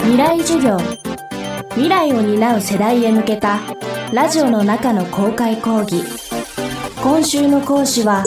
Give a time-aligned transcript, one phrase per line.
[0.00, 0.78] 未来授業。
[1.70, 3.60] 未来を担う世代へ向けた
[4.12, 6.02] ラジオの中の公開講義。
[7.02, 8.24] 今週の講師は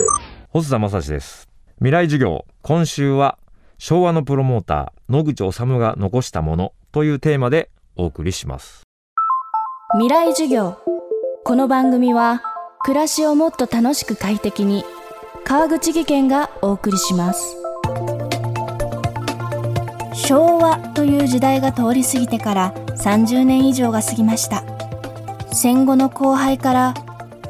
[0.49, 1.49] 細田正史です。
[1.77, 2.45] 未来授業。
[2.61, 3.37] 今週は
[3.77, 8.83] 昭和のプロモーター野口治が残したものというテーマでお送りします。
[9.93, 10.77] 未来授業。
[11.43, 12.41] この番組は
[12.83, 14.83] 暮らしをもっと楽しく快適に
[15.43, 17.60] 川口義賢がお送りします
[20.31, 24.63] 昭和という時代が通り過ぎてから30年以上が過ぎました。
[25.51, 26.93] 戦後の荒廃から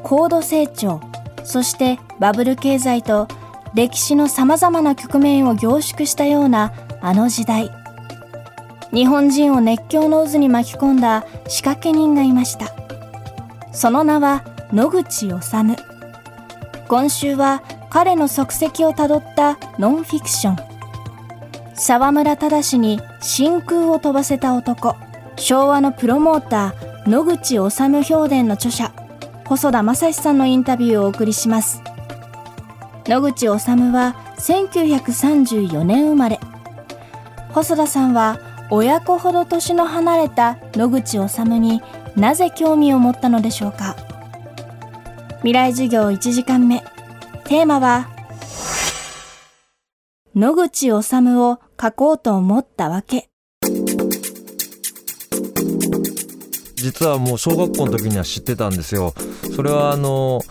[0.01, 0.99] 高度成長
[1.43, 3.27] そしてバブル経済と
[3.75, 7.69] 歴史の様々な局面を凝縮したようなあの時代。
[8.91, 12.73] 日本人を熱狂の渦に巻き込んだ仕掛け人がいました。
[13.71, 15.35] その名は野口治。
[16.87, 17.61] 今週は
[17.91, 20.70] 彼の足跡をたどったノンフィクション。
[21.73, 24.95] 沢村忠に真空を飛ばせた男。
[25.37, 28.91] 昭和のプロモーター野口治評伝の著者。
[29.45, 31.81] 細田正史さんのインタビューをお送りします。
[33.05, 36.39] 野口治は1934年生まれ。
[37.53, 41.81] 細田さんは親子ほど年の離れた野口治に
[42.15, 43.95] なぜ興味を持ったのでしょうか。
[45.37, 46.83] 未来授業1時間目。
[47.45, 48.09] テーマは
[50.33, 53.29] 野口治を書こうと思ったわけ。
[56.75, 59.13] 実はもう小学校の時には知ってたんですよ。
[59.53, 60.41] それはあの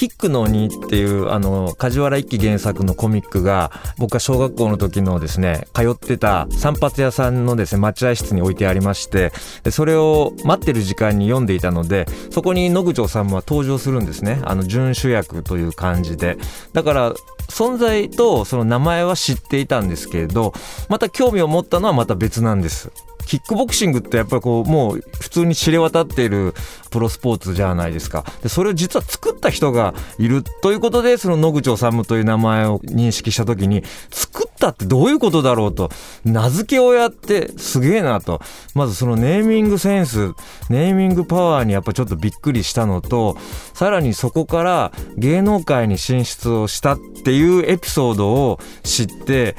[0.00, 9.30] キックの鬼っていうあの梶原一騎原作のコミックが僕が小学校の時のですね通ってた散髪屋さんのですね待合室に置いてありまして
[9.62, 14.40] でそれを待ってる時間に読んでいたのでそこに野口治は登場するんですね。
[14.44, 16.38] あの準主役という感じで。
[16.72, 17.12] だから
[17.50, 20.54] 存在とその名前は知っていたんですけれど
[20.88, 22.90] また興味を持ったのはまた別なんです。
[23.26, 26.52] キックボクシングってやっぱりこうもう普通に知れ渡っている
[26.90, 28.24] プロスポーツじゃないですか。
[28.42, 35.90] でそれを実は作った人がいるということでその野口治という名前を認識した時に作ったってどういうことだろうと。
[36.24, 38.40] 名付け親ってすげえなと。
[38.74, 40.34] まずそのネーミングセンス
[40.68, 43.36] ネーミングパワーにやっぱちょっとびっくりしたのと
[43.74, 49.56] さらにそこから芸能界に進出をしたっていうエピソードを知って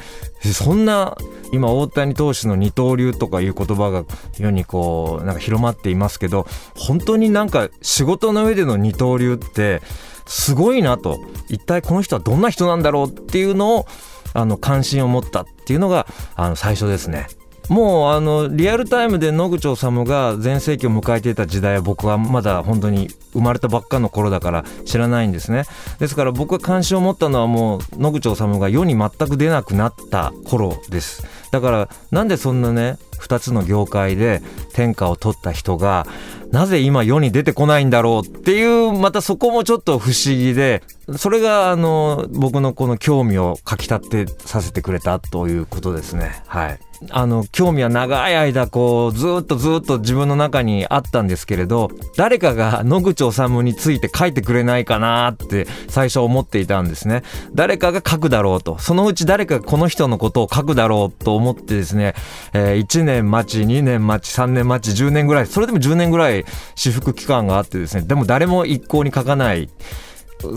[0.54, 1.18] そんな
[1.52, 4.06] 今大谷投手の二刀流とかいう言葉が
[4.38, 6.46] 世にこうなんか広まっていますけど
[6.76, 9.82] 本当になんか仕事の上での二刀流って
[10.26, 11.20] すごいなと。
[11.50, 13.88] 一体この人はどんな人なんだろうっていうのを
[14.34, 17.28] あの関心を持ったっていうのがあの最初ですね。
[17.70, 25.64] もうあのリアルタイムで野口治が全盛期を迎えていた時代は僕はまだ本当に生まれたばっかの頃だから知らないんですね
[26.00, 34.42] ですから僕が関心を持ったのはもう野口治が世に全く出なくなった頃ですだからなんでそんなね2つの業界で
[34.74, 36.06] 天下を取った人が
[36.52, 40.84] なぜ今世に出てこないんだろうっていうまたそこもちょっと不思議で
[41.18, 46.80] それがあの僕のこの興味をかきたってさせてくれたということですねはい。
[47.10, 57.24] あの興味は長い間こうずっとずっと自分の中にあったんですけれど誰かが野口治について書いてくれないかなって最初思っていたんですね
[57.56, 62.14] 誰かが書くだろうとそのうち誰かがこの人のことを書くだろうと思ってですね、
[62.54, 66.46] えー、1年年待ち2年待ち3年待ち10年ぐらいそれでも10年ぐらい
[66.76, 69.70] 私服期間があってですねでも誰も一向に書かない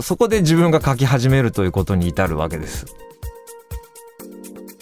[0.01, 2.85] そこで自分が書き始めるということに至るわけです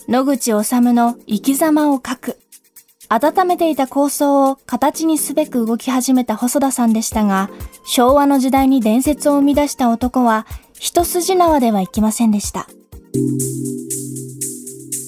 [0.07, 2.37] 野口治の生き様を書く。
[3.09, 7.49] 温めていた構想を形にすべく動き始めた細田さんでしたが、
[7.85, 10.45] 昭和の時代に伝説を生み出した男は、
[10.79, 12.67] 一筋縄ではいきませんでした。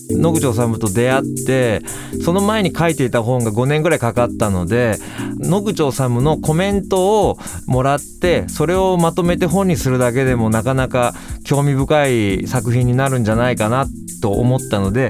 [0.09, 1.81] 野口治と出会って
[2.23, 4.97] その前に書いていた本が5年ぐらいかかったので
[5.39, 11.13] 野口治のコメントをもらってそれをまとめて本にするだけでもなかなか
[11.43, 13.87] 興味深い作品になるんじゃないかな
[14.21, 15.09] と思ったので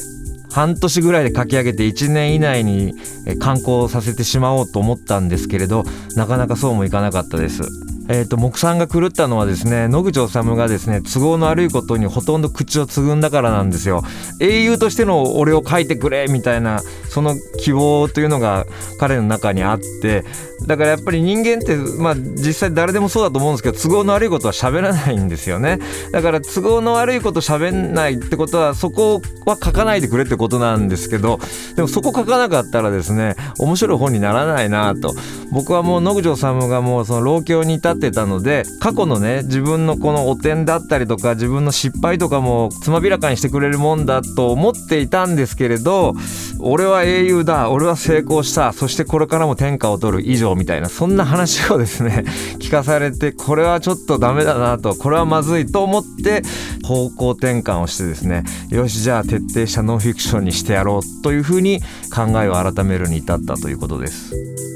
[0.52, 2.94] 半年ぐらいで書き上げて1年以内に
[3.40, 5.84] 刊行させてしまおうと思ったんですけれど
[6.16, 7.85] なかなかそうもいかなかったです。
[8.08, 14.04] えーと、木さんが狂ったのはですね野口治がですね都合の悪いことにほとんど口をつぐんだからなんですよ。
[14.40, 18.66] 英雄としての俺を書いてくれみたいなその希望というのが
[19.00, 20.24] 彼の中にあって。
[20.68, 25.80] だからやっぱり人間ってまあ実際誰でもそうだと思うんですけど都合の悪いことは喋らないんですよね。
[26.12, 31.40] だから都合の悪いこと喋んないってことはそこは書かないでくれってことなんですけど
[31.76, 35.14] でもそこ書かなかったらですね面白い本にならないなと。
[35.52, 46.14] 僕はもう野口治がもうその老境に至ってたので過去のね自分のこの汚点だったりとか自分の失敗とかもつまびらかにしてくれるもんだと思っていたんですけれど
[46.60, 52.26] 俺は英雄だ俺は成功したそしてこれからも天下を取る以上みたいなそんな話をですね
[52.60, 56.44] 聞かされてこれはちょっとダメだなとこれはまずいと思って
[56.84, 61.82] 方向転換をしてですねよしじゃあ徹底したノンフィクションにしてやろうというふうに
[62.14, 64.75] 考えを改めるに至ったということです。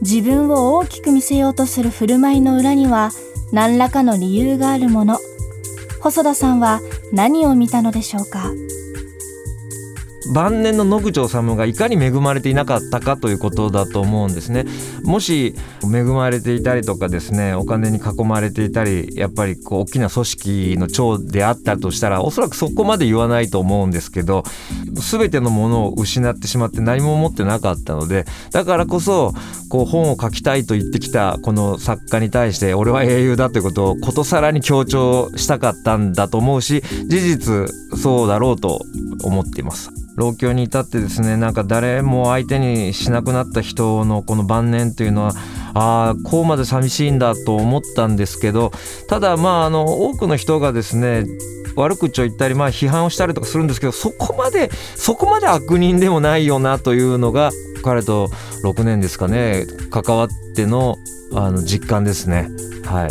[0.00, 3.10] 自分を大きく見せようとする振る舞いの裏には
[3.52, 5.18] 何らかの理由があるもの。
[6.00, 6.80] 細田さんは
[7.12, 8.50] 何を見たのでしょうか？
[10.34, 14.66] 晩年の野口治がいかに恵まれていなかったかということだと思うんですね
[15.02, 24.44] もし恵まれていたりとかですねお金に囲まれていたりやっぱりこう大きな組織の長であったとしたらおそらくそこまで言わないと思うんですけど
[24.92, 29.32] 全てのものを失ってしまって何も持ってなかったのでだからこそ
[29.70, 38.80] こう本を書きたいと言ってきたこの作家に対して俺は英雄だということをことさらに強調したかったんだと思うし事実そうだろうと
[39.24, 39.99] 思っています。
[40.20, 45.32] 老境に至ってですねなんか誰も相手にしなくなった人のこの晩年というのは
[45.74, 48.70] ああこうまで寂しいんだと思ったんですけど
[49.08, 51.24] ただまああの多くの人がですね
[51.74, 57.50] 悪口を言ったり、まあ、批判をしたりとかするんですけどそこまでそこまで悪人でもないよなというのが
[57.82, 58.28] 彼と
[58.64, 60.96] 6年ですかね関わっての
[61.32, 62.50] あの実感ですね。
[62.84, 63.10] はい。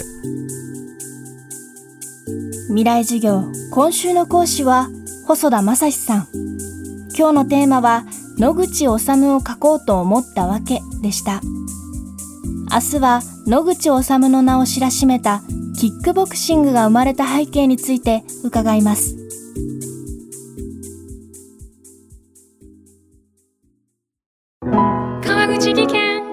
[2.67, 4.89] 未来授業今週の講師は
[5.25, 6.58] 細田正史さん。
[7.19, 8.05] 今日のテーマは
[8.37, 11.41] 野口治を書こうと思ったわけでした。
[12.71, 15.41] 明日は野口治の名を知らしめた
[15.77, 19.17] キックボクシングが生まれた背景について伺います。
[25.21, 26.23] 川口技研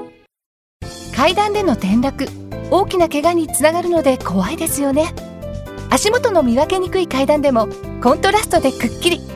[1.16, 2.28] 階段での転落
[2.70, 5.12] 大きな怪我につながるので怖いですよね
[5.90, 7.68] 足元の見分けにくい階段でも
[8.02, 9.35] コントラストでくっきり